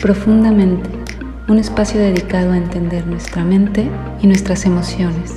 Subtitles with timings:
[0.00, 0.88] Profundamente,
[1.46, 3.86] un espacio dedicado a entender nuestra mente
[4.22, 5.34] y nuestras emociones.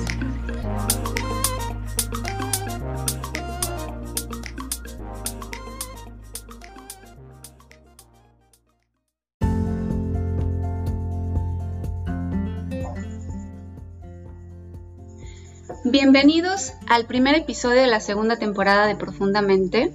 [15.84, 19.92] Bienvenidos al primer episodio de la segunda temporada de Profundamente.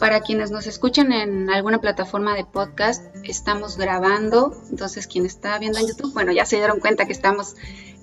[0.00, 4.56] Para quienes nos escuchan en alguna plataforma de podcast, estamos grabando.
[4.70, 7.54] Entonces, quien está viendo en YouTube, bueno, ya se dieron cuenta que estamos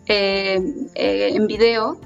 [0.06, 0.62] eh,
[0.94, 2.00] eh, en video.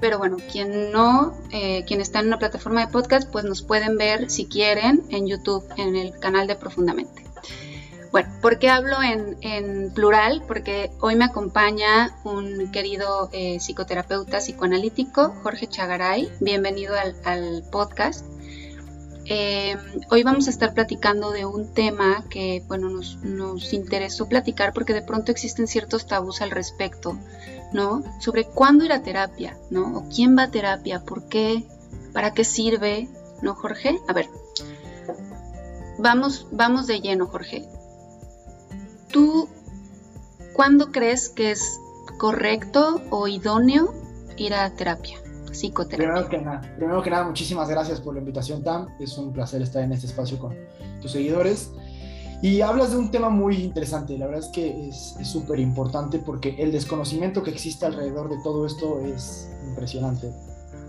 [0.00, 3.96] Pero bueno, quien no, eh, quien está en una plataforma de podcast, pues nos pueden
[3.96, 7.24] ver si quieren en YouTube, en el canal de Profundamente.
[8.10, 10.42] Bueno, ¿por qué hablo en, plural?
[10.48, 16.30] Porque hoy me acompaña un querido psicoterapeuta psicoanalítico, Jorge Chagaray.
[16.40, 16.94] Bienvenido
[17.24, 18.35] al podcast.
[19.28, 19.76] Eh,
[20.10, 25.02] hoy vamos a estar platicando de un tema que, bueno, nos, interesó platicar porque de
[25.02, 27.18] pronto existen ciertos tabús al respecto,
[27.72, 28.04] ¿no?
[28.20, 29.98] Sobre cuándo ir a terapia, ¿no?
[29.98, 31.64] O quién va a terapia, por qué,
[32.12, 33.08] para qué sirve,
[33.42, 33.98] ¿no, Jorge?
[34.06, 34.28] A ver,
[35.98, 37.68] vamos, vamos de lleno, Jorge.
[39.10, 39.48] ¿Tú
[40.52, 41.80] cuándo crees que es
[42.18, 43.92] correcto o idóneo
[44.36, 45.18] ir a terapia?
[45.96, 48.88] Primero que, nada, primero que nada, muchísimas gracias por la invitación, Tam.
[49.00, 50.54] Es un placer estar en este espacio con
[51.00, 51.72] tus seguidores.
[52.42, 56.54] Y hablas de un tema muy interesante, la verdad es que es súper importante porque
[56.58, 60.30] el desconocimiento que existe alrededor de todo esto es impresionante.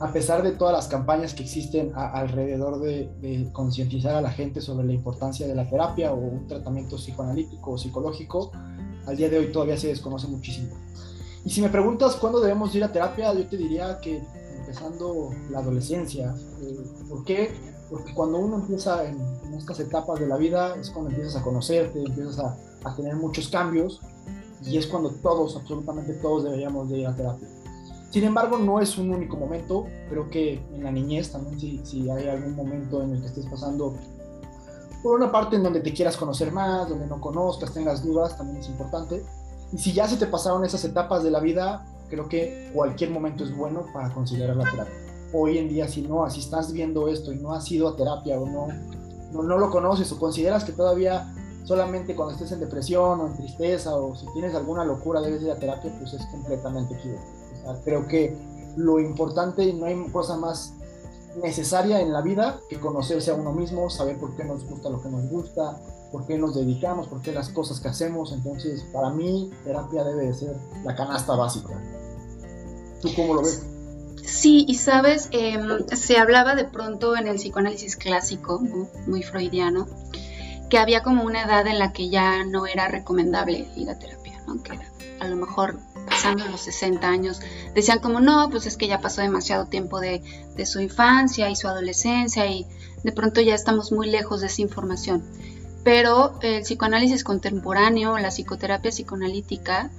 [0.01, 4.59] A pesar de todas las campañas que existen alrededor de, de concientizar a la gente
[4.59, 8.51] sobre la importancia de la terapia o un tratamiento psicoanalítico o psicológico,
[9.07, 10.75] al día de hoy todavía se desconoce muchísimo.
[11.45, 14.21] Y si me preguntas cuándo debemos ir a terapia, yo te diría que
[14.67, 16.35] empezando la adolescencia.
[16.61, 17.55] Eh, ¿Por qué?
[17.89, 19.17] Porque cuando uno empieza en,
[19.57, 23.47] estas etapas de la vida es cuando empiezas a conocerte, empiezas a, a, tener muchos
[23.47, 24.01] cambios
[24.65, 27.47] y es cuando todos, absolutamente todos deberíamos de ir a terapia.
[28.11, 32.09] Sin embargo, no es un único momento, creo que en la niñez también si, si
[32.09, 33.95] hay algún momento en el que estés pasando
[35.01, 38.57] por una parte en donde te quieras conocer más, donde no conozcas, tengas dudas, también
[38.57, 39.23] es importante.
[39.71, 43.43] Y si ya se te pasaron esas etapas de la vida, creo que cualquier momento
[43.43, 44.93] es bueno para considerar la terapia.
[45.33, 48.39] Hoy en día, si no, si estás viendo esto y no has ido a terapia
[48.39, 48.67] o no,
[49.31, 51.33] no, lo conoces o consideras que todavía
[51.65, 55.51] solamente cuando estés en depresión o en tristeza o si tienes alguna locura debes ir
[55.51, 57.81] a terapia, pues es completamente equivocado.
[57.83, 58.37] creo que
[58.77, 60.73] lo importante y no hay cosa más
[61.43, 65.01] necesaria en la vida que conocerse a uno mismo, saber por qué nos gusta lo
[65.01, 65.77] que nos gusta,
[66.11, 68.31] por qué nos dedicamos, por qué las cosas que hacemos.
[68.31, 71.73] Entonces, para mí, terapia debe de ser la canasta básica.
[73.01, 73.63] ¿Tú cómo lo ves?
[74.25, 78.59] Sí, y sabes, em, se hablaba de pronto en el psicoanálisis clásico,
[79.07, 79.87] muy freudiano,
[80.69, 84.41] que había como una edad en la que ya no era recomendable ir a terapia,
[84.45, 84.61] ¿no?
[85.19, 87.39] a lo mejor pasando los 60 años
[87.73, 90.21] decían como no, pues es que ya pasó demasiado tiempo de,
[90.55, 92.67] de su infancia y su adolescencia y
[93.03, 95.23] de pronto ya estamos muy lejos de esa información.
[95.83, 99.89] Pero el psicoanálisis contemporáneo, la psicoterapia psicoanalítica,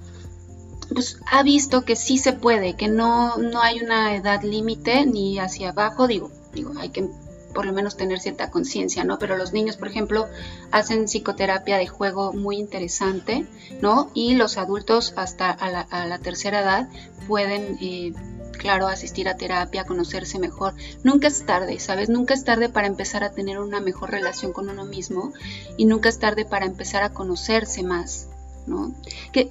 [0.93, 5.38] pues ha visto que sí se puede, que no, no hay una edad límite ni
[5.38, 7.09] hacia abajo, digo, digo, hay que
[7.54, 9.19] por lo menos tener cierta conciencia, ¿no?
[9.19, 10.28] Pero los niños, por ejemplo,
[10.71, 13.47] hacen psicoterapia de juego muy interesante,
[13.81, 14.10] ¿no?
[14.15, 16.88] Y los adultos hasta a la, tercera edad
[17.27, 18.12] pueden, eh,
[18.59, 20.75] claro, asistir a terapia, conocerse mejor.
[21.03, 22.09] Nunca es tarde, ¿sabes?
[22.09, 25.32] Nunca es tarde para empezar a tener una mejor relación con uno mismo
[25.77, 28.28] y nunca es tarde para empezar a conocerse más,
[28.66, 28.94] ¿no?
[29.32, 29.50] Que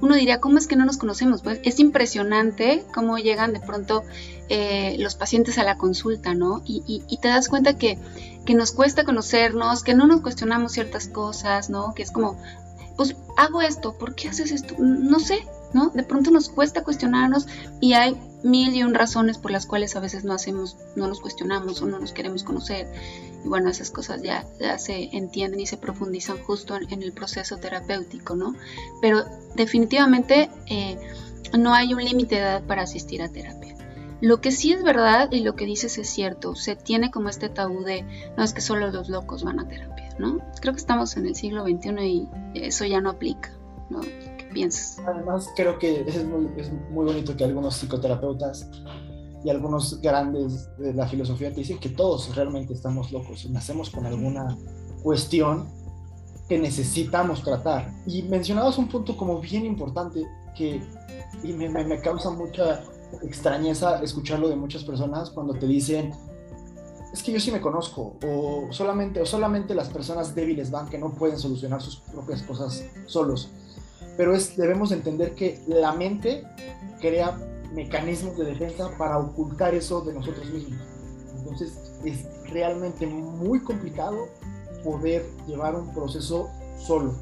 [0.00, 1.42] uno diría, ¿cómo es que no nos conocemos?
[1.42, 4.02] Pues es impresionante cómo llegan de pronto
[4.48, 6.62] eh, los pacientes a la consulta, ¿no?
[6.64, 7.98] Y, te das cuenta que,
[8.44, 11.94] que, nos cuesta conocernos, que no nos cuestionamos ciertas cosas, ¿no?
[11.94, 12.38] Que es como,
[12.96, 14.74] pues hago esto, ¿por qué haces esto?
[14.78, 15.90] No sé, ¿no?
[15.90, 17.46] De pronto nos cuesta cuestionarnos
[17.80, 21.20] y hay mil y un razones por las cuales a veces no hacemos, no nos
[21.20, 22.86] cuestionamos o no nos queremos conocer.
[23.44, 24.46] Y bueno, esas cosas ya,
[24.78, 28.54] se entienden y se profundizan justo en, el proceso terapéutico, ¿no?
[29.00, 30.96] Pero definitivamente eh,
[31.58, 33.74] no hay un límite de edad para asistir a terapia.
[34.20, 37.48] Lo que sí es verdad y lo que dices es cierto, se tiene como este
[37.48, 38.04] tabú de,
[38.36, 40.38] no es que solo los locos van a terapia, ¿no?
[40.60, 43.50] Creo que estamos en el siglo XXI y eso ya no aplica,
[43.90, 44.00] ¿no?
[44.56, 44.98] Piensas?
[45.06, 48.68] Además, creo que es muy, es muy bonito que algunos psicoterapeutas
[49.44, 53.90] y algunos grandes de la filosofía te dicen que todos realmente estamos locos y nacemos
[53.90, 54.56] con alguna
[55.02, 55.68] cuestión
[56.48, 57.92] que necesitamos tratar.
[58.06, 60.24] Y mencionabas un punto como bien importante
[60.56, 60.80] que
[61.42, 62.82] y me, me, causa mucha
[63.22, 66.12] extrañeza escucharlo de muchas personas cuando te dicen
[67.12, 70.98] es que yo sí me conozco, o solamente, o solamente las personas débiles van que
[70.98, 73.50] no pueden solucionar sus propias cosas solos.
[74.16, 76.44] Pero es, debemos entender que la mente
[77.00, 77.38] crea
[77.72, 80.80] mecanismos de defensa para ocultar eso de nosotros mismos.
[81.38, 84.28] Entonces es realmente muy complicado
[84.82, 86.48] poder llevar un proceso
[86.78, 87.14] solo,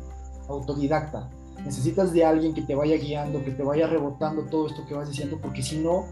[0.49, 1.31] autodidacta.
[1.64, 5.08] Necesitas de alguien que te vaya guiando, que te vaya rebotando todo esto que vas
[5.08, 6.05] diciendo, porque si no,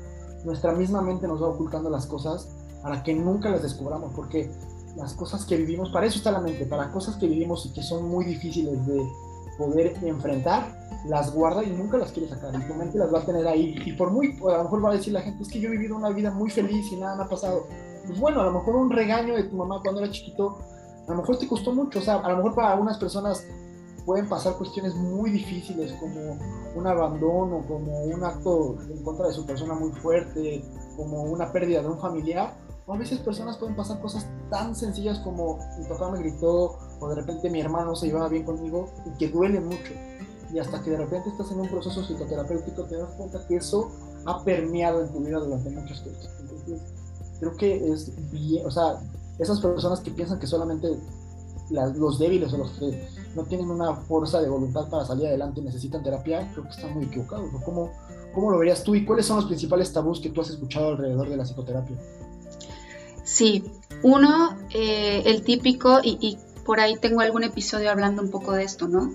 [0.45, 2.49] nuestra misma mente nos va ocultando las cosas
[2.83, 4.51] para que nunca las descubramos, porque
[4.97, 7.83] las cosas que vivimos, para eso está la mente, para cosas que vivimos y que
[7.83, 9.03] son muy difíciles de
[9.59, 12.55] poder enfrentar, las guarda y nunca las quiere sacar.
[12.55, 13.81] Y tu mente las va a tener ahí.
[13.85, 15.73] Y por muy, a lo mejor va a decir la gente, es que yo he
[15.73, 17.67] vivido una vida muy feliz y nada me ha pasado.
[18.07, 20.59] Pues bueno, a lo mejor un regaño de tu mamá cuando era chiquito,
[21.07, 21.99] a lo mejor te costó mucho.
[21.99, 23.47] O sea, a lo mejor para algunas personas
[24.05, 26.39] pueden pasar cuestiones muy difíciles como
[26.75, 30.65] un abandono, como un acto en contra de su persona muy fuerte,
[30.97, 32.55] como una pérdida de un familiar.
[32.89, 37.15] A veces personas pueden pasar cosas tan sencillas como mi papá me gritó o de
[37.15, 39.93] repente mi hermano se llevaba bien conmigo y que duele mucho.
[40.53, 43.91] Y hasta que de repente estás en un proceso psicoterapéutico te das cuenta que eso
[44.27, 46.29] ha permeado en tu vida durante muchos años.
[46.41, 46.81] Entonces,
[47.41, 49.01] creo que es bien, o sea,
[49.39, 50.99] esas personas que piensan que solamente
[51.71, 55.65] los débiles o los que no tienen una fuerza de voluntad para salir adelante y
[55.65, 57.49] necesitan terapia, creo que están muy equivocados.
[57.65, 57.91] ¿Cómo,
[58.35, 61.29] ¿Cómo lo verías tú y cuáles son los principales tabús que tú has escuchado alrededor
[61.31, 61.97] de la psicoterapia?
[63.25, 63.65] Sí,
[64.03, 68.87] uno, eh, el típico, y, por ahí tengo algún episodio hablando un poco de esto,
[68.87, 69.13] ¿no?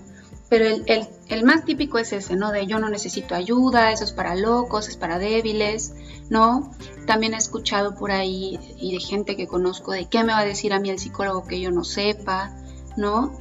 [0.50, 2.52] Pero el, el, el, más típico es ese, ¿no?
[2.52, 5.94] De yo no necesito ayuda, eso es para locos, es para débiles,
[6.30, 6.72] ¿no?
[7.06, 10.44] También he escuchado por ahí y de gente que conozco de qué me va a
[10.44, 12.54] decir a mí el psicólogo que yo no sepa,
[12.96, 13.32] ¿no?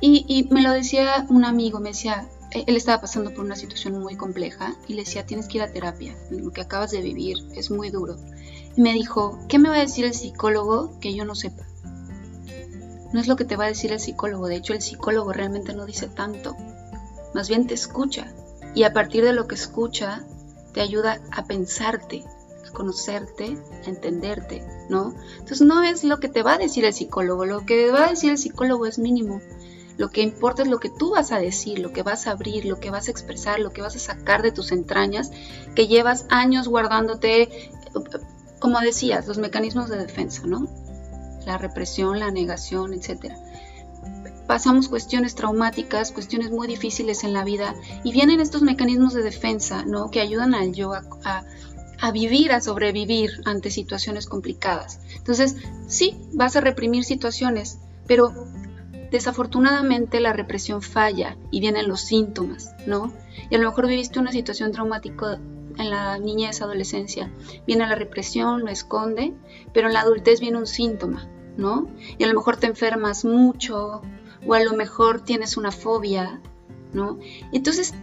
[0.00, 4.00] Y, y me lo decía un amigo, me decía, él estaba pasando por una situación
[4.00, 7.36] muy compleja y le decía, tienes que ir a terapia, lo que acabas de vivir
[7.54, 8.16] es muy duro.
[8.76, 11.64] Y me dijo, ¿qué me va a decir el psicólogo que yo no sepa?
[13.12, 15.74] No es lo que te va a decir el psicólogo, de hecho el psicólogo realmente
[15.74, 16.56] no dice tanto,
[17.34, 18.32] más bien te escucha
[18.74, 20.24] y a partir de lo que escucha
[20.72, 22.24] te ayuda a pensarte,
[22.68, 25.14] a conocerte, a entenderte, ¿no?
[25.32, 28.10] Entonces no es lo que te va a decir el psicólogo, lo que va a
[28.10, 29.40] decir el psicólogo es mínimo.
[30.00, 32.64] Lo que importa es lo que tú vas a decir, lo que vas a abrir,
[32.64, 35.30] lo que vas a expresar, lo que vas a sacar de tus entrañas,
[35.74, 37.70] que llevas años guardándote,
[38.60, 40.66] como decías, los mecanismos de defensa, ¿no?
[41.44, 43.34] la represión, la negación, etc.
[44.46, 49.84] Pasamos cuestiones traumáticas, cuestiones muy difíciles en la vida y vienen estos mecanismos de defensa,
[49.84, 50.10] ¿no?
[50.10, 51.44] Que ayudan al yo a,
[52.00, 54.98] a vivir, a sobrevivir ante situaciones complicadas.
[55.14, 55.56] Entonces,
[55.88, 58.32] sí, vas a reprimir situaciones, pero
[59.10, 63.12] desafortunadamente la represión falla y vienen los síntomas, ¿no?
[63.50, 65.40] Y a lo mejor viviste una situación traumática
[65.78, 67.32] en la niñez, adolescencia,
[67.66, 69.34] viene la represión, lo esconde,
[69.72, 71.88] pero en la adultez viene un síntoma, ¿no?
[72.18, 74.02] Y a lo mejor te enfermas mucho,
[74.46, 76.40] o a lo mejor tienes una fobia,
[76.92, 77.18] ¿no?
[77.52, 77.94] Entonces,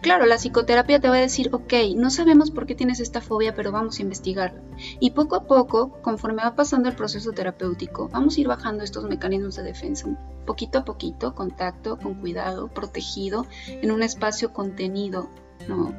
[0.00, 3.54] claro, la psicoterapia te va a decir, ok, no sabemos por qué tienes esta fobia,
[3.54, 4.54] pero vamos a investigar.
[4.98, 9.04] Y poco a poco, conforme va pasando el proceso terapéutico, vamos a ir bajando estos
[9.04, 10.08] mecanismos de defensa,
[10.46, 15.28] poquito a poquito, contacto, con cuidado, protegido, en un espacio contenido,
[15.68, 15.94] ¿no?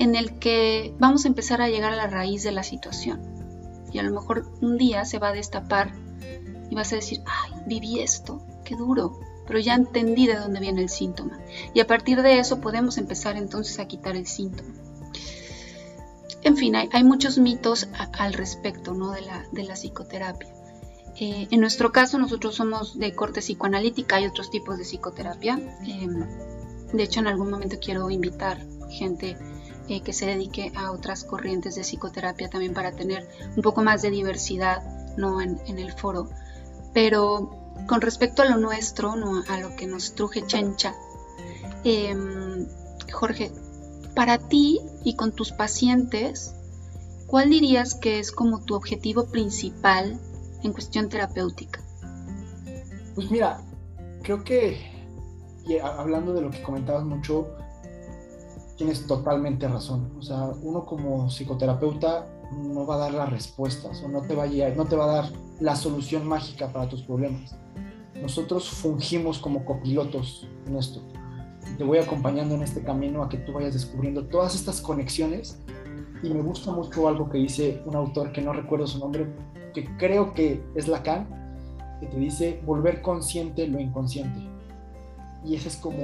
[0.00, 3.20] en el que vamos a empezar a llegar a la raíz de la situación.
[3.92, 5.92] Y a lo mejor un día se va a destapar
[6.70, 10.80] y vas a decir, ay, viví esto, qué duro, pero ya entendí de dónde viene
[10.80, 11.40] el síntoma.
[11.74, 14.70] Y a partir de eso podemos empezar entonces a quitar el síntoma.
[16.44, 19.10] En fin, hay, muchos mitos al respecto ¿no?
[19.10, 20.54] de, la, de la psicoterapia.
[21.16, 25.58] Eh, en nuestro caso, nosotros somos de corte psicoanalítica, hay otros tipos de psicoterapia.
[25.84, 26.24] Em,
[26.92, 29.36] de hecho, en algún momento quiero invitar gente
[29.88, 33.26] eh, que se dedique a otras corrientes de psicoterapia también para tener
[33.56, 35.40] un poco más de diversidad ¿no?
[35.40, 36.30] en, el foro.
[36.94, 39.42] Pero con respecto a lo nuestro, ¿no?
[39.48, 40.94] a lo que nos truje Chencha,
[41.84, 42.66] em,
[43.12, 43.50] Jorge,
[44.14, 46.54] para ti y con tus pacientes,
[47.26, 50.18] ¿cuál dirías que es como tu objetivo principal
[50.62, 51.80] en cuestión terapéutica?
[53.14, 53.62] Pues mira,
[54.22, 54.90] creo que
[55.82, 57.48] hablando de lo que comentabas mucho,
[58.76, 60.10] tienes totalmente razón.
[60.18, 64.44] O sea, uno como psicoterapeuta no va a dar las respuestas o no te va
[64.44, 67.54] a, no te va a dar la solución mágica para tus problemas.
[68.14, 71.00] Nosotros fungimos como copilotos en esto.
[71.78, 75.60] Te voy acompañando en este camino a que tú vayas descubriendo todas estas conexiones.
[76.22, 79.26] Y me gusta mucho algo que dice un autor que no recuerdo su nombre,
[79.72, 81.28] que creo que es Lacan,
[82.00, 84.40] que te dice volver consciente lo inconsciente.
[85.44, 86.02] Y ese es como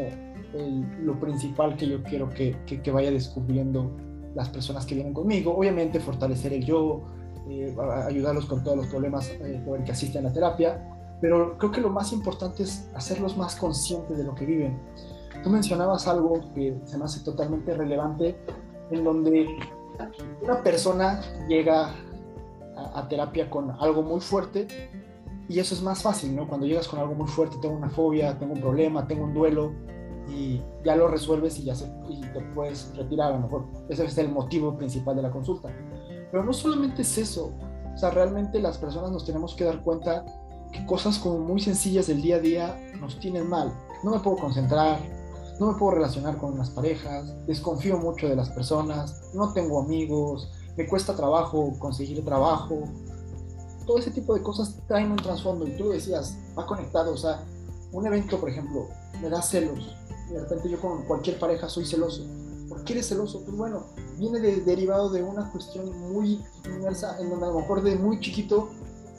[1.02, 3.90] lo principal que yo quiero que, que, vaya descubriendo
[4.34, 5.56] las personas que vienen conmigo.
[5.56, 7.02] Obviamente fortalecer el yo,
[7.48, 7.75] eh,
[8.06, 11.73] ayudarlos con todos los problemas eh, por el que asisten a la terapia, pero creo
[11.73, 14.78] que lo más importante es hacerlos más conscientes de lo que viven.
[15.42, 18.37] Tú mencionabas algo que se me hace totalmente relevante,
[18.90, 19.46] en donde
[20.42, 21.94] una persona llega
[22.76, 24.66] a, terapia con algo muy fuerte
[25.49, 26.46] y eso es más fácil, ¿no?
[26.46, 29.73] Cuando llegas con algo muy fuerte, tengo una fobia, tengo un problema, tengo un duelo
[30.28, 33.66] y ya lo resuelves y ya se, y te puedes retirar a lo mejor.
[33.88, 35.70] Ese es el motivo principal de la consulta.
[36.30, 37.52] Pero no solamente es eso,
[37.94, 40.25] o sea, realmente las personas nos tenemos que dar cuenta
[40.85, 43.73] cosas como muy sencillas del día a día nos tienen mal.
[44.02, 45.00] No me puedo concentrar,
[45.59, 50.50] no me puedo relacionar con las parejas, desconfío mucho de las personas, no tengo amigos,
[50.76, 52.83] me cuesta trabajo conseguir trabajo.
[53.87, 57.45] Todo ese tipo de cosas traen un trasfondo y tú decías, va conectado, o sea,
[57.92, 58.88] un evento, por ejemplo,
[59.23, 59.97] me da celos.
[60.30, 62.23] De repente yo con cualquier pareja soy celoso.
[62.68, 63.42] ¿Por qué eres celoso?
[63.45, 63.85] Pues bueno,
[64.18, 68.71] viene derivado de una cuestión muy inmersa en donde a lo mejor de muy chiquito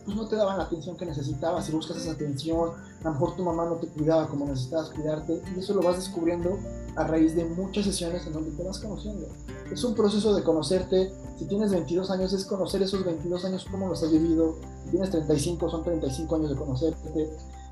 [0.08, 2.72] pues no te daban la atención que necesitabas, si buscas esa atención,
[3.02, 5.98] a lo mejor tu mamá no te cuidaba como necesitabas cuidarte, y eso lo vas
[5.98, 6.58] descubriendo
[6.96, 9.28] a raíz de muchas sesiones en donde te vas conociendo.
[9.70, 13.90] Es un proceso de conocerte, si tienes 22 años es conocer esos 22 años, cómo
[13.90, 17.30] los has vivido, si tienes 35 son 35 años de conocerte,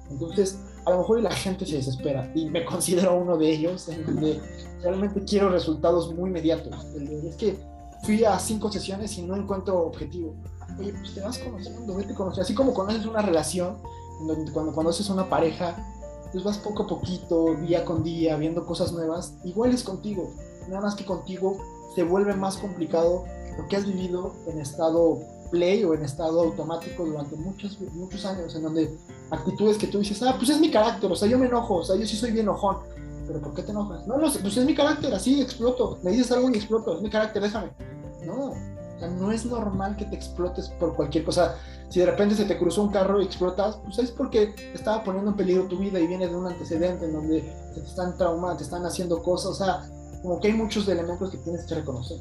[0.09, 4.05] entonces a lo mejor la gente se desespera, y me considero uno de ellos, en
[4.05, 4.41] donde
[4.81, 6.85] realmente quiero resultados muy inmediatos,
[7.23, 7.57] es que
[8.03, 10.35] fui a cinco sesiones y no encuentro objetivo
[10.79, 12.43] oye, pues te vas conociendo, vete conociendo.
[12.43, 13.77] Así como conoces una relación,
[14.53, 15.75] cuando conoces una pareja,
[16.31, 19.35] pues vas poco a poquito, día con día, viendo cosas nuevas.
[19.43, 20.31] Igual es contigo,
[20.67, 21.57] nada más que contigo
[21.95, 23.23] se vuelve más complicado
[23.55, 28.63] porque has vivido en estado play o en estado automático durante muchos, muchos años, en
[28.63, 28.97] donde
[29.31, 31.83] actitudes que tú dices, ah, pues es mi carácter, o sea, yo me enojo, o
[31.83, 32.77] sea, yo sí soy bien enojón,
[33.25, 34.05] pero ¿por qué te enojas?
[34.07, 37.09] No, no, pues es mi carácter, así exploto, me dices algo y exploto, es mi
[37.09, 37.71] carácter, déjame.
[38.25, 38.53] No,
[38.95, 41.55] o sea, no es normal que te explotes por cualquier cosa.
[41.89, 45.31] Si de repente se te cruzó un carro y explotas, pues es porque estaba poniendo
[45.31, 47.41] en peligro tu vida y viene de un antecedente en donde
[47.73, 49.51] te están traumando, te están haciendo cosas.
[49.51, 49.89] O sea,
[50.21, 52.17] como que hay muchos elementos que tienes que reconocer.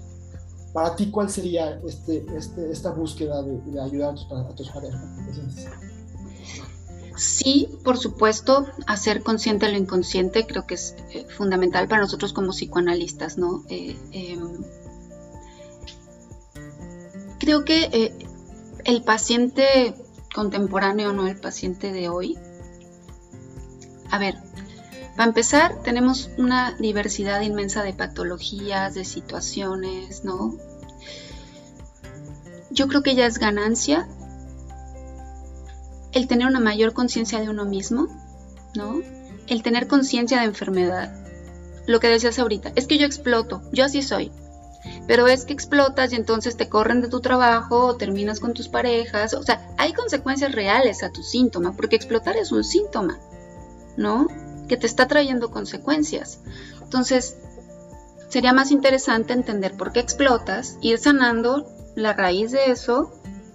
[0.72, 5.00] Para ti, ¿cuál sería este, este, esta búsqueda de, ayudar a tus, parejas?
[7.16, 12.50] Sí, por supuesto, hacer consciente lo inconsciente creo que es eh, fundamental para nosotros como
[12.50, 13.62] psicoanalistas, ¿no?
[13.68, 14.64] Eh, em,
[17.44, 18.14] creo que eh,
[18.84, 19.94] el paciente
[20.34, 22.38] contemporáneo, no el paciente de hoy,
[24.10, 24.36] a ver,
[25.14, 30.54] para empezar, tenemos una diversidad inmensa de patologías, de situaciones, ¿no?
[32.70, 34.08] Yo creo que ya es ganancia
[36.12, 38.08] el tener una mayor conciencia de uno mismo,
[38.74, 39.00] ¿no?
[39.48, 41.14] El tener conciencia de enfermedad.
[41.86, 44.32] Lo que decías ahorita, es que yo exploto, yo así soy,
[45.06, 48.68] pero es que explotas y entonces te corren de tu trabajo o terminas con tus
[48.68, 49.34] parejas.
[49.34, 53.18] O sea, hay consecuencias reales a tu síntoma, porque explotar es un síntoma,
[53.96, 54.28] ¿no?
[54.68, 56.40] Que te está trayendo consecuencias.
[56.82, 57.36] Entonces,
[58.28, 63.12] sería más interesante entender por qué explotas, ir sanando la raíz de eso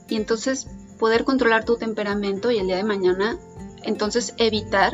[0.07, 0.67] y entonces
[0.97, 3.37] poder controlar tu temperamento y el día de mañana,
[3.83, 4.93] entonces evitar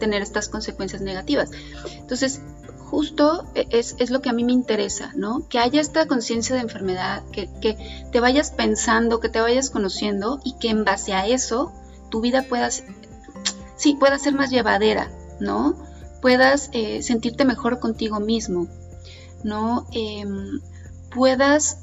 [0.00, 1.50] tener estas consecuencias negativas.
[1.98, 2.42] Entonces,
[2.94, 5.48] justo e, es, lo que a mí me interesa, ¿no?
[5.48, 7.48] Que haya esta conciencia de enfermedad, que,
[8.12, 11.72] te vayas pensando, que te vayas conociendo y que en base a eso
[12.08, 15.10] tu vida pueda, sí, pueda ser más llevadera,
[15.40, 15.74] ¿no?
[16.22, 18.68] Puedas eh, sentirte mejor contigo mismo,
[19.42, 19.88] ¿no?
[19.90, 20.60] Em,
[21.12, 21.78] puedas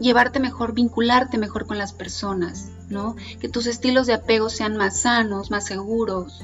[0.00, 3.14] llevarte mejor, vincularte mejor con las personas, ¿no?
[3.40, 6.42] Que tus estilos de apego sean más sanos, más seguros,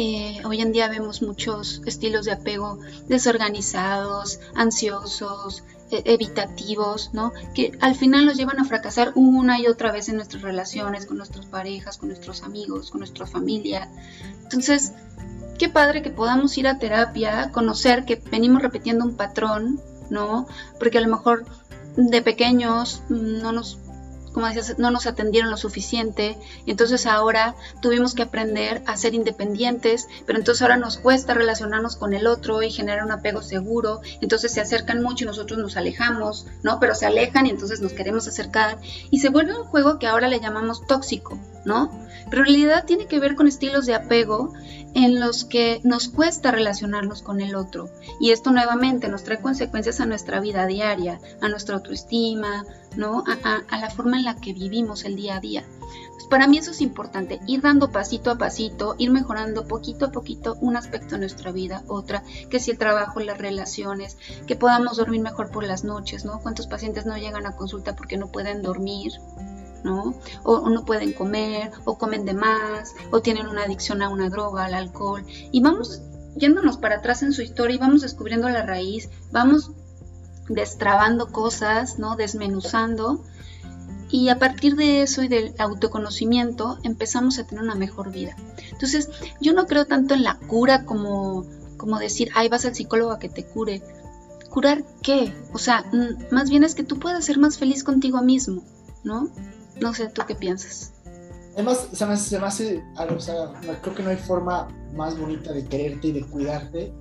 [0.00, 2.78] eh, hoy en día vemos muchos estilos de apego
[3.08, 7.32] desorganizados, ansiosos, e, evitativos, ¿no?
[7.52, 11.16] Que al final nos llevan a fracasar una y otra vez en nuestras relaciones, con
[11.16, 13.88] nuestras parejas, con nuestros amigos, con nuestra familia.
[14.44, 14.92] Entonces,
[15.58, 20.46] qué padre que podamos ir a terapia, conocer que venimos repitiendo un patrón, ¿no?
[20.78, 21.44] Porque a lo mejor
[21.96, 23.80] de pequeños no nos
[24.38, 30.06] como decías, no nos atendieron lo suficiente entonces ahora tuvimos que aprender a ser independientes,
[30.26, 34.52] pero entonces ahora nos cuesta relacionarnos con el otro y generar un apego seguro, entonces
[34.52, 36.78] se acercan mucho y nosotros nos alejamos, ¿no?
[36.78, 38.78] Pero se alejan y entonces nos queremos acercar
[39.10, 41.90] y se vuelve un juego que ahora le llamamos tóxico, ¿no?
[42.30, 44.52] Pero en realidad tiene que ver con estilos de apego
[44.94, 47.88] en los que nos cuesta relacionarnos con el otro.
[48.20, 52.64] Y esto nuevamente nos trae consecuencias a nuestra vida diaria, a nuestra autoestima,
[52.96, 53.24] ¿no?
[53.26, 55.64] A, la forma en la que vivimos el día a día.
[56.12, 60.10] Pues para mí eso es importante, ir dando pasito a pasito, ir mejorando poquito a
[60.10, 64.96] poquito un aspecto de nuestra vida, otra, que si el trabajo, las relaciones, que podamos
[64.96, 66.40] dormir mejor por las noches, ¿no?
[66.40, 69.12] ¿Cuántos pacientes no llegan a consulta porque no pueden dormir?
[69.84, 70.14] ¿No?
[70.42, 74.64] O, no pueden comer, o comen de más, o tienen una adicción a una droga,
[74.64, 75.24] al alcohol.
[75.52, 76.02] Y vamos
[76.36, 79.72] yéndonos para atrás en su historia y vamos descubriendo la raíz, vamos
[80.48, 82.16] destrabando cosas, ¿no?
[82.16, 83.24] Desmenuzando.
[84.10, 88.36] Y a partir de eso y del autoconocimiento empezamos a tener una mejor vida.
[88.72, 91.44] Entonces, yo no creo tanto en la cura como,
[91.76, 93.82] como decir, ay, vas al psicólogo a que te cure.
[94.48, 95.34] ¿Curar qué?
[95.52, 95.84] O sea,
[96.30, 98.62] más bien es que tú puedas ser más feliz contigo mismo,
[99.04, 99.28] ¿no?
[99.80, 100.92] No sé, ¿tú qué piensas?
[101.54, 105.52] Además, se me, se me hace o sea, creo que no hay forma más bonita
[105.52, 106.92] de quererte y de cuidarte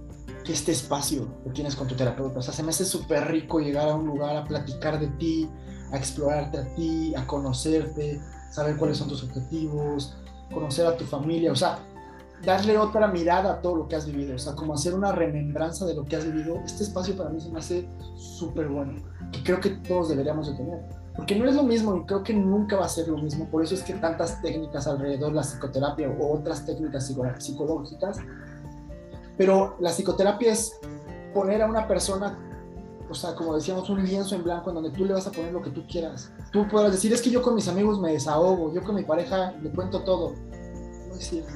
[0.44, 2.40] que este espacio que tienes con tu terapeuta.
[2.40, 5.50] O sea, se me hace súper rico llegar a un lugar a platicar de ti,
[5.92, 8.20] a explorarte a ti, a conocerte,
[8.50, 10.18] saber cuáles son tus objetivos,
[10.54, 11.80] conocer a tu familia, o sea,
[12.44, 15.86] darle otra mirada a todo lo que has vivido, o sea, como hacer una remembranza
[15.86, 16.62] de lo que has vivido.
[16.66, 20.56] Este espacio para mí se me hace súper bueno, que creo que todos deberíamos de
[20.56, 20.80] tener
[21.18, 23.50] porque no es lo mismo y creo que nunca va a ser lo mismo.
[23.50, 28.20] Por eso es que tantas técnicas alrededor de la psicoterapia o otras técnicas psicológicas.
[29.36, 30.80] Pero la psicoterapia es
[31.34, 32.38] poner a una persona,
[33.10, 35.52] o sea, como decíamos, un lienzo en blanco en donde tú le vas a poner
[35.52, 36.32] lo que tú quieras.
[36.52, 39.54] Tú podrás decir, es que yo con mis amigos me desahogo, yo con mi pareja
[39.60, 40.34] le cuento todo.
[41.08, 41.52] No es cierto,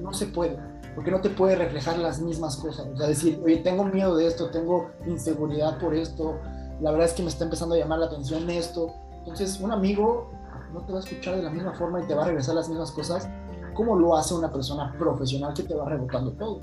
[0.00, 0.58] no se puede,
[0.96, 2.88] porque no te puede reflejar las mismas cosas.
[2.92, 6.40] O sea, decir, oye, tengo miedo de esto, tengo inseguridad por esto,
[6.80, 8.92] la verdad es que me está empezando a llamar la atención esto
[9.24, 10.30] entonces, un amigo
[10.74, 12.68] no te va a escuchar de la misma forma y te va a regresar las
[12.68, 13.26] mismas cosas
[13.74, 16.60] como lo hace una persona profesional que te va rebotando todo.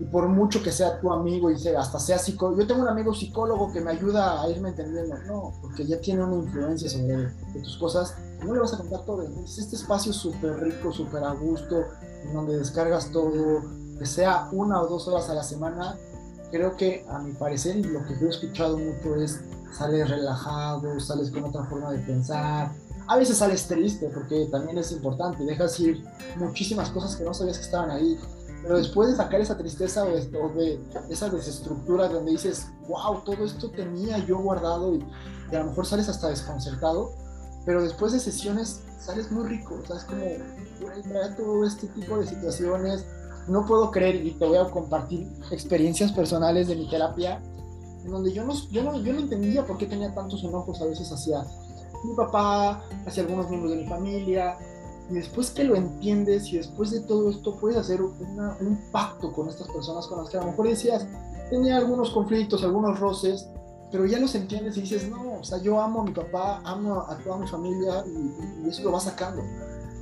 [0.00, 2.88] Y por mucho que sea tu amigo y sea, hasta sea psicólogo, yo tengo un
[2.88, 7.30] amigo psicólogo que me ayuda a irme entendiendo, no, porque ya tiene una influencia sobre
[7.52, 9.22] tus cosas, no le vas a contar todo.
[9.22, 11.84] Este espacio súper rico, súper a gusto,
[12.24, 13.62] en donde descargas todo,
[13.98, 15.96] que sea una o dos horas a la semana,
[16.52, 19.40] creo que a mi parecer y lo que yo he escuchado mucho es
[19.72, 22.72] sales relajado, sales con otra forma de pensar.
[23.08, 26.04] A veces sales triste porque también es importante, dejas ir
[26.36, 28.18] muchísimas cosas que no sabías que estaban ahí.
[28.62, 33.70] Pero después de sacar esa tristeza o de, esa desestructura donde dices, wow, todo esto
[33.70, 35.04] tenía yo guardado y,
[35.52, 37.10] a lo mejor sales hasta desconcertado,
[37.66, 40.22] pero después de sesiones sales muy rico, o sea, es como,
[41.36, 43.04] todo este tipo de situaciones,
[43.48, 47.42] no puedo creer y te voy a compartir experiencias personales de mi terapia
[48.04, 50.86] en donde yo no, yo, no, yo no entendía por qué tenía tantos enojos a
[50.86, 51.44] veces hacia
[52.04, 54.58] mi papá, hacia algunos miembros de mi familia.
[55.10, 59.48] Y después que lo entiendes y después de todo esto puedes hacer un pacto con
[59.48, 61.06] estas personas con las que a lo mejor decías,
[61.50, 63.48] tenía algunos conflictos, algunos roces,
[63.90, 67.00] pero ya los entiendes y dices, no, o sea, yo amo a mi papá, amo
[67.00, 69.42] a toda mi familia y, y eso lo va sacando.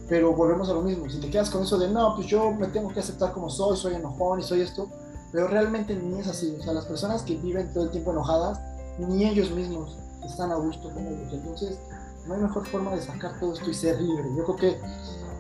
[0.09, 2.69] Pero volvemos a lo mismo, si te quedas con eso de, no, pues yo me
[2.69, 4.89] tengo que aceptar como soy, soy enojón y soy esto,
[5.33, 6.57] pero realmente ni es así.
[6.59, 8.61] O sea, las personas que viven todo el tiempo enojadas,
[8.99, 11.33] ni ellos mismos están a gusto con ellos.
[11.33, 11.79] Entonces,
[12.27, 14.29] no hay mejor forma de sacar todo esto y ser libre.
[14.37, 14.81] Yo creo que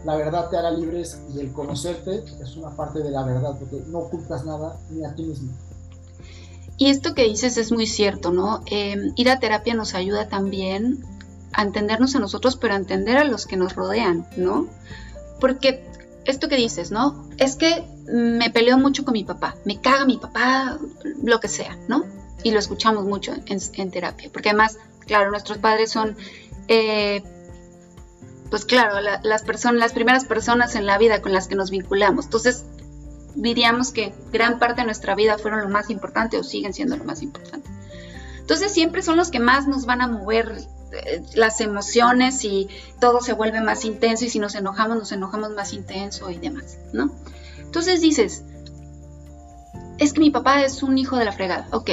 [0.04, 3.82] la verdad te hará libres y el conocerte es una parte de la verdad, porque
[3.88, 5.52] no ocultas nada ni a ti mismo.
[6.78, 8.62] Y esto que dices es muy cierto, ¿no?
[8.66, 11.04] Em, ir a terapia nos ayuda también
[11.52, 14.66] a entendernos a nosotros, pero a entender a los que nos rodean, ¿no?
[15.40, 15.89] Porque
[16.24, 17.28] esto que dices, ¿no?
[17.38, 20.78] Es que me peleo mucho con mi papá, me caga mi papá,
[21.22, 22.04] lo que sea, ¿no?
[22.42, 26.16] Y lo escuchamos mucho en, terapia, porque además, claro, nuestros padres son,
[26.68, 27.22] eh,
[28.50, 32.26] pues claro, las personas, las primeras personas en la vida con las que nos vinculamos.
[32.26, 32.64] Entonces,
[33.34, 37.04] diríamos que gran parte de nuestra vida fueron lo más importante o siguen siendo lo
[37.04, 37.68] más importante.
[38.38, 40.66] Entonces, siempre son los que más nos van a mover
[41.34, 42.68] las emociones y
[43.00, 46.78] todo se vuelve más intenso y si nos enojamos, nos enojamos más intenso y demás,
[46.92, 47.10] ¿no?
[47.58, 48.44] Entonces dices,
[49.98, 51.90] es que mi papá es un hijo de la fregada, ok,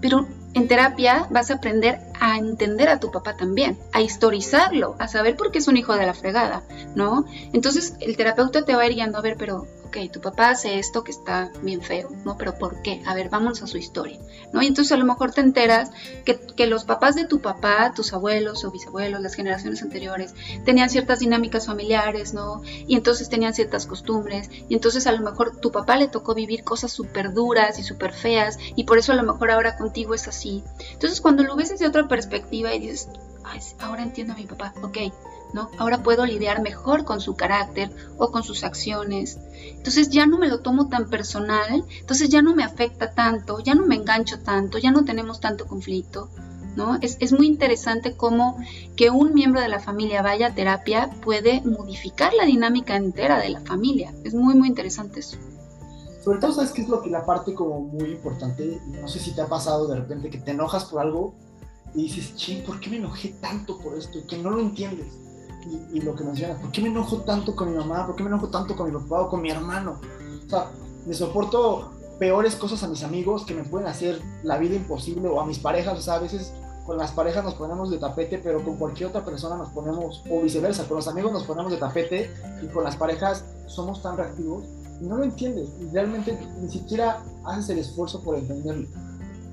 [0.00, 5.08] pero en terapia vas a aprender a entender a tu papá también, a historizarlo, a
[5.08, 6.62] saber por qué es un hijo de la fregada,
[6.94, 7.24] ¿no?
[7.52, 10.78] Entonces el terapeuta te va a ir guiando a ver, pero ok, tu papá hace
[10.78, 12.38] esto que está bien feo, ¿no?
[12.38, 13.02] Pero ¿por qué?
[13.06, 14.18] A ver, vamos a su historia,
[14.52, 14.62] ¿no?
[14.62, 15.90] Y entonces a lo mejor te enteras
[16.24, 20.32] que, los papás de tu papá, tus abuelos o bisabuelos, las generaciones anteriores,
[20.64, 22.62] tenían ciertas dinámicas familiares, ¿no?
[22.86, 26.62] Y entonces tenían ciertas costumbres, y entonces a lo mejor tu papá le tocó vivir
[26.62, 30.28] cosas súper duras y súper feas, y por eso a lo mejor ahora contigo es
[30.28, 30.62] así.
[30.92, 33.08] Entonces cuando lo ves desde otra perspectiva y dices,
[33.44, 34.98] Ay, ahora entiendo a mi papá, ok,
[35.78, 39.38] Ahora puedo lidiar mejor con su carácter o con sus acciones.
[39.66, 43.74] Entonces ya no me lo tomo tan personal, entonces ya no me afecta tanto, ya
[43.74, 46.28] no me engancho tanto, ya no tenemos tanto conflicto.
[47.02, 48.56] Es, muy interesante cómo
[48.96, 53.50] que un miembro de la familia vaya a terapia puede modificar la dinámica entera de
[53.50, 54.14] la familia.
[54.24, 55.36] Es muy, muy interesante eso.
[56.24, 58.80] Sobre todo, ¿sabes qué es lo que la parte como muy importante?
[58.86, 61.34] No sé si te ha pasado de repente que te enojas por algo
[61.94, 64.20] y dices, ching, ¿por qué me enojé tanto por esto?
[64.26, 65.12] Que no lo entiendes.
[65.92, 68.06] Y, lo que mencionas, ¿por qué me enojo tanto con mi mamá?
[68.06, 70.00] ¿Por qué me enojo tanto con mi papá o con mi hermano?
[70.44, 70.70] O sea,
[71.06, 75.40] me soporto peores cosas a mis amigos que me pueden hacer la vida imposible o
[75.40, 76.52] a mis parejas, o sea, a veces
[76.84, 80.40] con las parejas nos ponemos de tapete, pero con cualquier otra persona nos ponemos, o
[80.40, 82.30] viceversa, con los amigos nos ponemos de tapete
[82.62, 84.64] y con las parejas somos tan reactivos
[85.00, 88.88] y no lo entiendes, realmente ni siquiera haces el esfuerzo por entenderlo.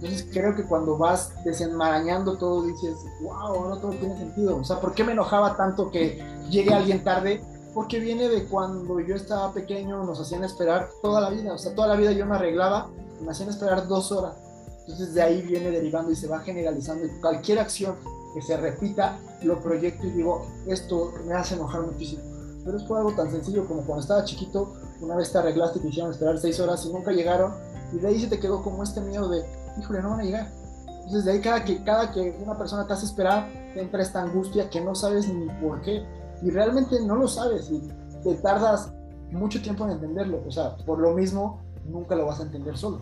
[0.02, 4.58] Entonces creo que cuando vas desenmarañando todo dices, wow, no todo tiene sentido.
[4.58, 7.42] O sea, ¿por qué me enojaba tanto que llegue alguien tarde?
[7.74, 11.54] Porque viene de cuando yo estaba pequeño, nos hacían esperar toda la vida.
[11.54, 12.90] O sea, toda la vida yo me arreglaba
[13.22, 14.36] me hacían esperar dos horas.
[14.82, 17.06] Entonces de ahí viene derivando y se va generalizando.
[17.06, 17.96] Y cualquier acción
[18.34, 22.24] que se repita, lo proyecto y digo, esto me hace enojar muchísimo.
[22.64, 25.82] Pero es por algo tan sencillo como cuando estaba chiquito, una vez te arreglaste y
[25.84, 27.54] te hicieron esperar seis horas y nunca llegaron.
[27.94, 29.44] Y de ahí se te quedó como este miedo de,
[29.80, 30.48] híjole, no van a llegar.
[30.88, 34.22] Entonces de ahí cada que, cada que una persona te hace esperar, te entra esta
[34.22, 36.06] angustia que no sabes ni por qué.
[36.42, 37.82] Y realmente no lo sabes y
[38.24, 38.94] te tardas
[39.32, 40.44] mucho tiempo en entenderlo.
[40.48, 43.02] O sea, por lo mismo, nunca lo vas a entender solo.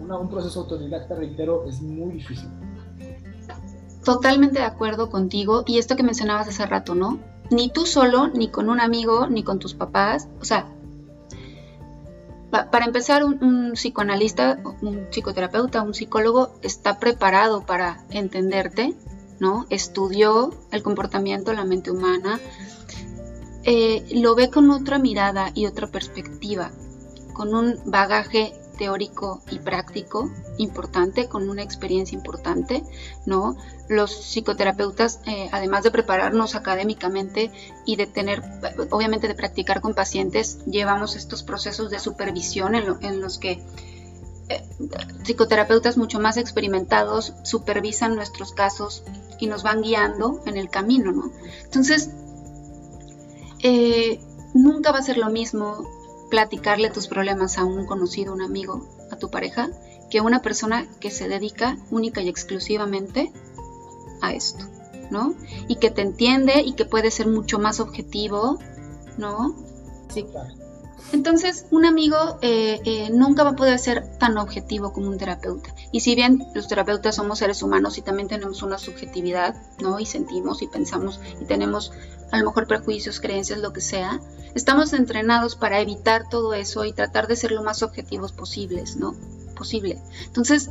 [0.00, 2.48] Una, un proceso autodidacta, reitero, es muy difícil.
[4.04, 5.64] Totalmente de acuerdo contigo.
[5.66, 7.18] Y esto que mencionabas hace rato, ¿no?
[7.50, 10.28] Ni tú solo, ni con un amigo, ni con tus papás.
[10.40, 10.66] O sea,
[12.50, 18.94] para empezar, un, psicoanalista, un psicoterapeuta, un psicólogo está preparado para entenderte,
[19.38, 19.66] ¿no?
[19.68, 22.40] Estudió el comportamiento, la mente humana,
[23.64, 26.70] eh, lo ve con otra mirada y otra perspectiva,
[27.34, 32.82] con un bagaje teórico y práctico importante, con una experiencia importante,
[33.26, 33.56] ¿no?
[33.88, 37.50] Los psicoterapeutas, eh, además de prepararnos académicamente
[37.84, 38.42] y de tener,
[38.90, 43.62] obviamente de practicar con pacientes, llevamos estos procesos de supervisión en, los que
[44.48, 44.62] eh,
[45.24, 49.02] psicoterapeutas mucho más experimentados supervisan nuestros casos
[49.38, 51.32] y nos van guiando en el camino, ¿no?
[51.64, 52.10] Entonces,
[53.62, 54.20] eh,
[54.54, 55.97] nunca va a ser lo mismo
[56.30, 59.70] platicarle tus problemas a un conocido, un amigo, a tu pareja,
[60.10, 63.32] que una persona que se dedica única y exclusivamente
[64.20, 64.64] a esto,
[65.10, 65.34] ¿no?
[65.68, 68.58] Y que te entiende y que puede ser mucho más objetivo,
[69.16, 69.54] ¿no?
[70.12, 70.26] Sí.
[71.12, 75.74] Entonces, un amigo eh, eh, nunca va a poder ser tan objetivo como un terapeuta.
[75.92, 79.98] Y si bien los terapeutas somos seres humanos y también tenemos una subjetividad, ¿no?
[80.00, 81.92] Y sentimos y pensamos y tenemos
[82.30, 84.20] a lo mejor prejuicios, creencias, lo que sea,
[84.54, 89.14] estamos entrenados para evitar todo eso y tratar de ser lo más objetivos posibles, ¿no?
[89.56, 89.98] Posible.
[90.26, 90.70] Entonces,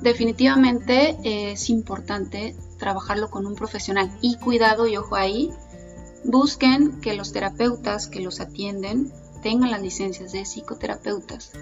[0.00, 5.50] definitivamente eh, es importante trabajarlo con un profesional y cuidado y ojo ahí,
[6.24, 11.52] busquen que los terapeutas que los atienden tengan las licencias de psicoterapeutas.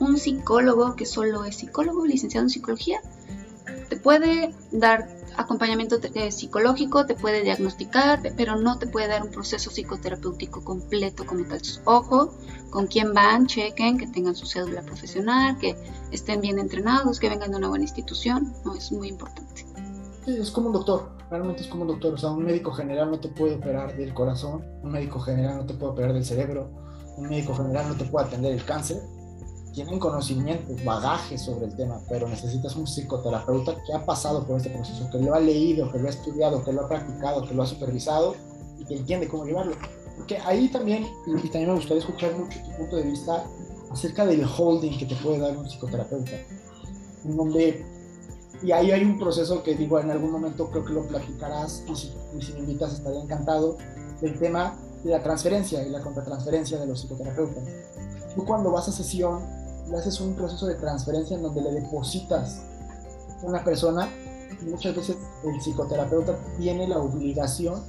[0.00, 3.00] Un psicólogo que solo es psicólogo, licenciado en psicología,
[3.88, 5.96] te puede dar acompañamiento
[6.30, 11.60] psicológico, te puede diagnosticar, pero no te puede dar un proceso psicoterapéutico completo como tal.
[11.84, 12.34] Ojo,
[12.70, 15.76] con quién van, chequen, que tengan su cédula profesional, que
[16.12, 19.66] estén bien entrenados, que vengan de una buena institución, no es muy importante.
[20.24, 23.10] Sí, es como un doctor, realmente es como un doctor, o sea, un médico general
[23.10, 26.70] no te puede operar del corazón, un médico general no te puede operar del cerebro,
[27.16, 29.02] un médico general no te puede atender el cáncer,
[29.74, 34.70] tienen conocimiento, bagaje sobre el tema, pero necesitas un psicoterapeuta que ha pasado por este
[34.70, 37.64] proceso, que lo ha leído, que lo ha estudiado, que lo ha practicado, que lo
[37.64, 38.36] ha supervisado
[38.78, 39.74] y que entiende cómo llevarlo.
[40.16, 43.44] Porque ahí también, y también me gustaría escuchar mucho tu punto de vista
[43.90, 46.32] acerca del holding que te puede dar un psicoterapeuta,
[47.24, 47.84] donde,
[48.62, 51.96] y ahí hay un proceso que digo, en algún momento creo que lo platicarás, y
[51.96, 53.76] si, me invitas estaría encantado,
[54.20, 57.64] del tema la transferencia y la contratransferencia de los psicoterapeutas.
[58.34, 59.42] Tú cuando vas a sesión
[59.90, 62.62] le haces un proceso de transferencia en donde le depositas
[63.42, 64.08] a una persona
[64.62, 67.82] y muchas veces el psicoterapeuta tiene la obligación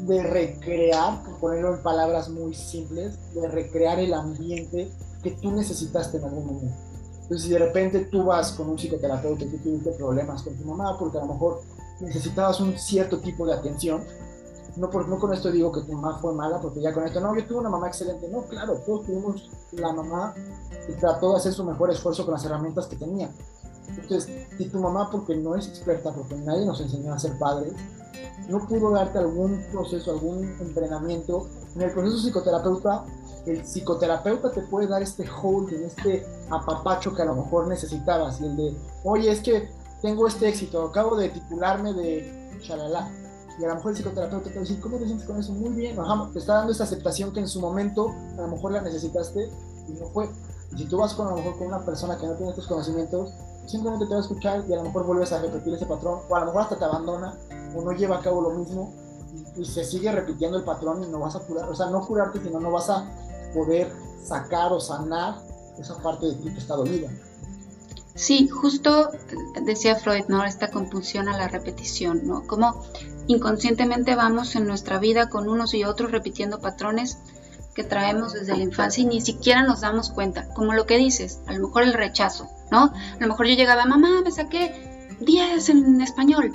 [0.00, 4.90] de recrear, por ponerlo en palabras muy simples, de recrear el ambiente
[5.22, 6.76] que tú necesitaste en algún momento.
[7.22, 10.64] Entonces, si de repente tú vas con un psicoterapeuta y tú tuviste problemas con tu
[10.64, 11.60] mamá porque a lo mejor
[12.00, 14.02] necesitabas un cierto tipo de atención,
[14.76, 17.20] no, por, no con esto digo que tu mamá fue mala, porque ya con esto,
[17.20, 18.28] no, yo tuve una mamá excelente.
[18.28, 20.34] No, claro, todos tuvimos la mamá
[20.86, 23.30] que trató de hacer su mejor esfuerzo con las herramientas que tenía.
[23.88, 27.72] Entonces, si tu mamá, porque no es experta, porque nadie nos enseñó a ser padres,
[28.48, 33.04] no pudo darte algún proceso, algún entrenamiento, en el proceso psicoterapeuta,
[33.46, 38.46] el psicoterapeuta te puede dar este holding, este apapacho que a lo mejor necesitabas, y
[38.46, 39.70] el de, oye, es que
[40.02, 43.10] tengo este éxito, acabo de titularme de shalala.
[43.60, 45.52] Y a lo mejor el psicoterapeuta te va a decir, ¿cómo te sientes con eso?
[45.52, 45.98] Muy bien,
[46.32, 49.50] te está dando esa aceptación que en su momento a lo mejor la necesitaste
[49.88, 50.30] y no fue.
[50.72, 52.66] Y si tú vas con a lo mejor con una persona que no tiene estos
[52.66, 53.30] conocimientos,
[53.66, 56.36] simplemente te va a escuchar y a lo mejor vuelves a repetir ese patrón, o
[56.36, 57.34] a lo mejor hasta te abandona,
[57.76, 58.94] o no lleva a cabo lo mismo,
[59.56, 62.40] y, se sigue repitiendo el patrón y no vas a curar, o sea, no curarte,
[62.40, 63.04] sino no vas a
[63.54, 63.92] poder
[64.24, 65.36] sacar o sanar
[65.78, 67.10] esa parte de ti que está dolida.
[68.14, 69.10] Sí, justo
[69.62, 70.44] decía Freud, ¿no?
[70.44, 72.46] Esta compulsión a la repetición, ¿no?
[72.46, 72.82] Como
[73.32, 77.18] inconscientemente vamos en nuestra vida con unos y otros repitiendo patrones
[77.74, 81.40] que traemos desde la infancia y ni siquiera nos damos cuenta, como lo que dices,
[81.46, 82.92] a lo mejor el rechazo, ¿no?
[82.92, 86.52] A lo mejor yo llegaba, mamá, me saqué 10 en español.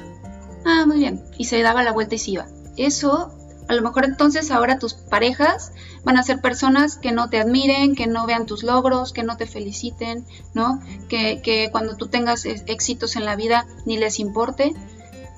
[0.65, 1.23] Ah, muy bien.
[1.37, 2.47] Y se daba la vuelta y se iba.
[2.75, 3.31] Eso
[3.67, 5.71] a lo mejor entonces ahora tus parejas
[6.03, 9.37] van a ser personas que no te admiren, que no vean tus logros, que no
[9.37, 10.81] te feliciten, ¿no?
[11.07, 14.75] Que, que cuando tú tengas éxitos en la vida ni les importe.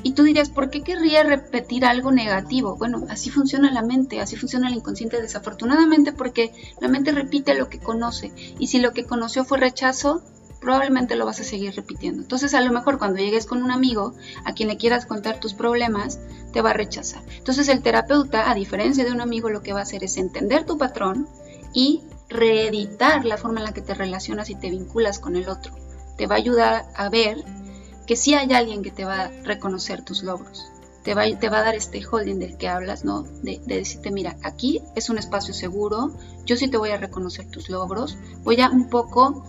[0.07, 2.77] Y tú dirías, ¿por qué querría repetir algo negativo?
[2.77, 7.67] Bueno, así funciona la mente, así funciona el inconsciente desafortunadamente porque la mente repite lo
[7.67, 8.31] que conoce.
[8.57, 10.21] Y si lo que conoció fue rechazo,
[10.61, 12.21] probablemente lo vas a seguir repitiendo.
[12.21, 14.13] Entonces, a lo mejor cuando llegues con un amigo
[14.45, 16.21] a quien le quieras contar tus problemas,
[16.53, 17.21] te va a rechazar.
[17.37, 20.65] Entonces, el terapeuta, a diferencia de un amigo, lo que va a hacer es entender
[20.65, 21.27] tu patrón
[21.73, 25.75] y reeditar la forma en la que te relacionas y te vinculas con el otro.
[26.17, 27.43] Te va a ayudar a ver
[28.07, 30.71] que sí hay alguien que te va a reconocer tus logros.
[31.03, 33.21] Te va, te va a dar este holding del que hablas, ¿no?
[33.21, 36.11] De, de decirte, mira, aquí es un espacio seguro,
[36.45, 39.45] yo sí te voy a reconocer tus logros, voy a un poco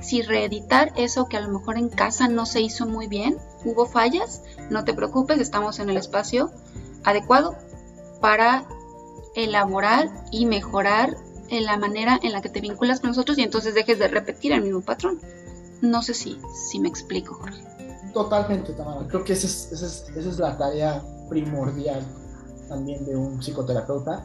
[0.00, 3.86] si reeditar eso que a lo mejor en casa no se hizo muy bien, hubo
[3.86, 6.50] fallas, no te preocupes, estamos en el espacio
[7.04, 7.56] adecuado
[8.20, 8.66] para
[9.34, 11.16] elaborar y mejorar
[11.48, 14.52] en la manera en la que te vinculas con nosotros y entonces dejes de repetir
[14.52, 15.20] el mismo patrón.
[15.80, 16.38] No sé si,
[16.70, 17.73] si me explico, Jorge.
[18.14, 19.06] Totalmente, Tamara.
[19.08, 22.02] Creo que esa es, la tarea primordial
[22.68, 24.24] también de un psicoterapeuta.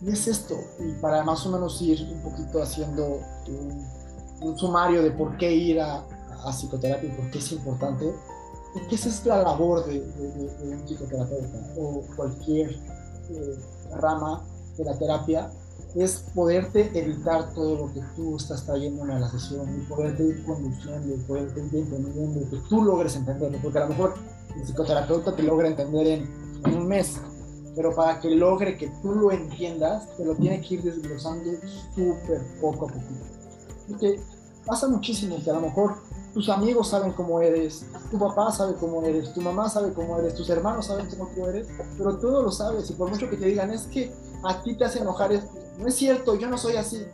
[0.00, 3.20] Y es esto, y para más o menos ir un poquito haciendo
[4.40, 6.04] un sumario de por qué ir a,
[6.50, 8.14] psicoterapia y por qué es importante,
[8.72, 13.58] porque esa es la labor de, un psicoterapeuta o cualquier eh,
[13.92, 14.42] rama
[14.78, 15.50] de la terapia,
[15.94, 20.44] es poderte evitar todo lo que tú estás trayendo en la sesión y poderte ir
[20.44, 24.14] conduciendo y poderte ir entendiendo, que tú logres entenderlo, porque a lo mejor
[24.56, 26.40] el psicoterapeuta te logra entender en,
[26.76, 27.18] un mes,
[27.74, 31.50] pero para que logre que tú lo entiendas, te lo tiene que ir desglosando
[31.94, 33.30] súper poco a poco
[33.90, 34.20] porque
[34.66, 35.96] pasa muchísimo que a lo mejor
[36.32, 40.34] tus amigos saben cómo eres, tu papá sabe cómo eres, tu mamá sabe cómo eres,
[40.34, 41.66] tus hermanos saben cómo tú eres,
[41.98, 44.74] pero tú no lo sabes y por mucho que te digan es que a ti
[44.74, 47.04] te hace enojar esto, no es cierto, yo no soy así.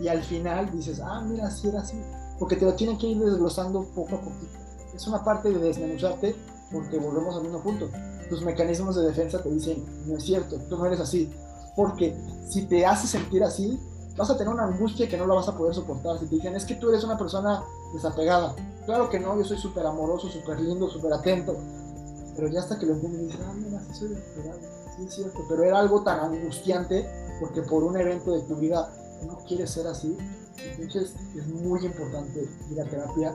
[0.00, 2.00] Y al final dices, ah, mira, sí era así,
[2.38, 4.58] porque te lo tienen que ir desglosando poco a poquito.
[4.94, 6.36] Es una parte de desmenuzarte
[6.72, 7.88] porque volvemos al mismo punto.
[8.28, 11.32] Tus mecanismos de defensa te dicen, no es cierto, tú no eres así.
[11.76, 12.16] Porque
[12.48, 13.78] si te hace sentir así,
[14.16, 16.18] vas a tener una angustia que no la vas a poder soportar.
[16.18, 18.54] Si te dicen, es que tú eres una persona desapegada.
[18.86, 21.56] Claro que no, yo soy súper amoroso, súper lindo, súper atento.
[22.36, 24.60] Pero ya hasta que lo entiendes, dices, ah, mira, sí soy desapegado.
[24.96, 25.40] Sí, es cierto.
[25.48, 27.08] Pero era algo tan angustiante
[27.40, 28.90] porque por un evento de tu vida
[29.26, 30.16] no quieres ser así.
[30.78, 33.34] Entonces es muy importante ir a terapia.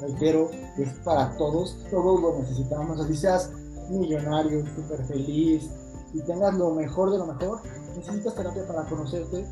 [0.00, 1.78] Reitero, es para todos.
[1.90, 3.00] Todos lo necesitamos.
[3.00, 3.50] Así seas
[3.90, 5.68] millonario, súper feliz
[6.14, 7.60] y tengas lo mejor de lo mejor,
[7.96, 9.44] necesitas terapia para conocerte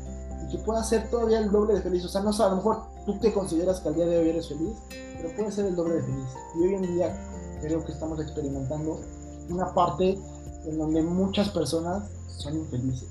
[0.49, 2.05] que pueda ser todavía el doble de feliz.
[2.05, 4.29] O sea, no sé, a lo mejor tú te consideras que al día de hoy
[4.29, 4.77] eres feliz,
[5.17, 6.29] pero puede ser el doble de feliz.
[6.55, 7.32] Y hoy en día
[7.63, 8.99] creo que estamos experimentando
[9.49, 10.19] una parte
[10.65, 12.03] en donde muchas personas
[12.37, 13.07] son infelices.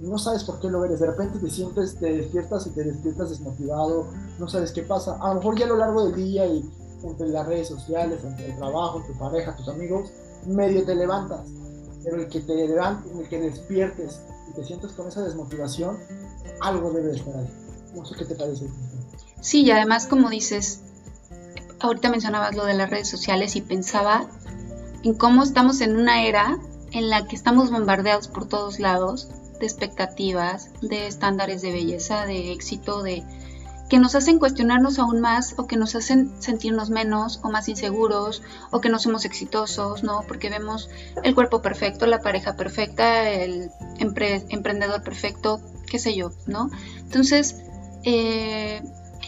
[0.00, 1.00] No sabes por qué lo eres.
[1.00, 4.06] De repente te sientes, te despiertas y te despiertas desmotivado,
[4.38, 5.16] no sabes qué pasa.
[5.20, 6.68] A lo mejor ya a lo largo del día y
[7.02, 10.10] entre las redes sociales, entre el trabajo, tu pareja, tus amigos,
[10.46, 11.46] medio te levantas.
[12.02, 15.96] Pero el que te levantes, el que despiertes y te sientes con esa desmotivación,
[16.60, 17.48] algo debe estar ahí.
[17.94, 18.68] No sé qué te parece.
[19.40, 20.80] Sí, y además como dices,
[21.86, 24.26] ahorita mencionabas lo de las redes sociales y pensaba
[25.02, 26.58] en cómo estamos en una era
[26.92, 32.52] en la que estamos bombardeados por todos lados de expectativas, de estándares de belleza, de
[32.52, 33.22] éxito, de
[33.88, 38.42] que nos hacen cuestionarnos aún más o que nos hacen sentirnos menos o más inseguros
[38.70, 40.24] o que no somos exitosos, ¿no?
[40.26, 40.88] Porque vemos
[41.22, 46.70] el cuerpo perfecto, la pareja perfecta, el emprendedor perfecto, qué sé yo, ¿no?
[46.98, 47.62] Entonces,
[48.04, 48.82] eh,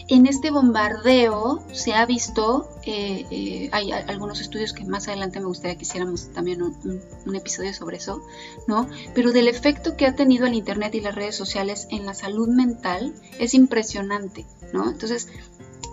[0.07, 5.45] en este bombardeo se ha visto, eh, eh, hay algunos estudios que más adelante me
[5.47, 8.21] gustaría que hiciéramos también un, episodio sobre eso,
[8.67, 8.89] ¿no?
[9.13, 12.47] Pero del efecto que ha tenido el Internet y las redes sociales en la salud
[12.47, 14.89] mental es impresionante, ¿no?
[14.89, 15.27] Entonces,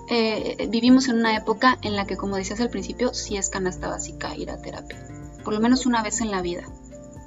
[0.09, 3.89] eh, vivimos en una época en la que, como decías al principio, sí es canasta
[3.89, 4.99] básica ir a terapia.
[5.45, 6.65] Por lo menos una vez en la vida,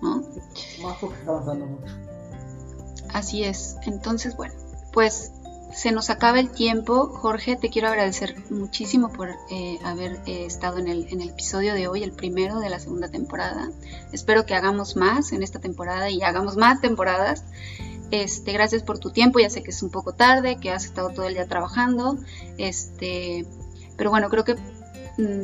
[0.01, 0.23] ¿no?
[3.13, 3.77] Así es.
[3.85, 4.53] Entonces, bueno,
[4.91, 5.31] pues
[5.73, 7.07] se nos acaba el tiempo.
[7.07, 11.73] Jorge, te quiero agradecer muchísimo por eh, haber eh, estado en el, en el, episodio
[11.73, 13.69] de hoy, el primero de la segunda temporada.
[14.11, 17.43] Espero que hagamos más en esta temporada y hagamos más temporadas.
[18.11, 21.09] Este, gracias por tu tiempo, ya sé que es un poco tarde, que has estado
[21.09, 22.17] todo el día trabajando,
[22.57, 23.45] este,
[23.97, 24.55] pero bueno, creo que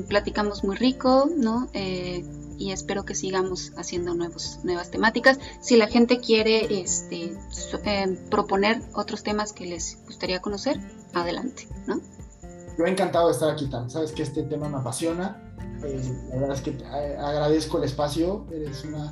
[0.08, 1.68] platicamos muy rico, ¿no?
[1.74, 2.24] Eh,
[2.58, 5.40] y espero que sigamos haciendo nuevos, nuevas temáticas.
[5.60, 7.36] Si la gente quiere este,
[7.86, 10.80] eh, proponer otros temas que les gustaría conocer,
[11.14, 12.00] adelante, ¿no?
[12.78, 13.90] Yo he encantado de estar aquí, Tan.
[13.90, 15.54] Sabes que este tema me apasiona.
[15.84, 18.46] Eh, la verdad es que agradezco el espacio.
[18.52, 19.12] Eres una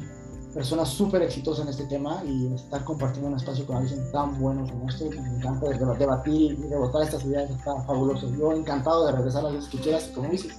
[0.54, 4.66] persona súper exitosa en este tema y estar compartiendo un espacio con alguien tan bueno
[4.70, 8.30] como este, me encanta debatir y rebotar estas ideas, está fabuloso.
[8.38, 10.54] Yo encantado de regresar a las que quieras, como dices,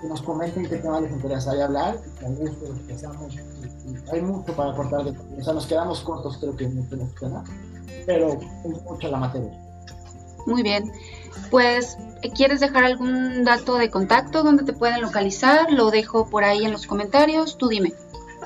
[0.00, 3.36] que nos comenten qué tema les interesaría hablar, con gusto empezamos.
[4.12, 7.44] Hay mucho para cortar de o sea, nos quedamos cortos, creo que no tenemos pena,
[8.06, 9.50] pero es mucha la materia.
[10.46, 10.90] Muy bien.
[11.50, 11.96] Pues,
[12.34, 15.72] ¿quieres dejar algún dato de contacto donde te pueden localizar?
[15.72, 17.56] Lo dejo por ahí en los comentarios.
[17.58, 17.92] Tú dime.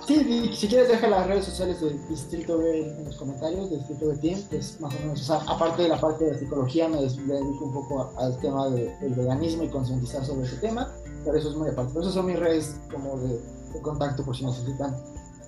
[0.07, 4.09] Sí, si quieres deja las redes sociales del Distrito B en los comentarios, del Distrito
[4.09, 6.89] B Team, que es más o menos, o sea, aparte de la parte de psicología,
[6.89, 10.93] me dedico un poco al tema del veganismo y concientizar sobre ese tema,
[11.25, 11.91] pero eso es muy aparte.
[11.93, 13.41] Pero esas son mis redes como de,
[13.81, 14.97] contacto por si necesitan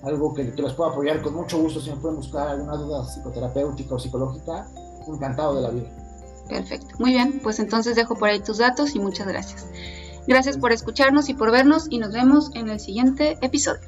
[0.03, 3.05] algo que, que, los pueda apoyar con mucho gusto, si me pueden buscar alguna duda
[3.05, 4.67] psicoterapéutica o psicológica,
[5.07, 5.89] encantado de la vida.
[6.47, 9.67] Perfecto, muy bien, pues entonces dejo por ahí tus datos y muchas gracias.
[10.27, 13.87] Gracias por escucharnos y por vernos y nos vemos en el siguiente episodio.